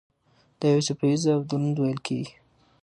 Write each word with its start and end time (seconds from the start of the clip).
دا 0.59 0.67
یو 0.73 0.81
څپه 0.87 1.05
ایز 1.09 1.23
او 1.33 1.39
دروند 1.49 1.77
ویل 1.77 1.99
کېږي. 2.07 2.33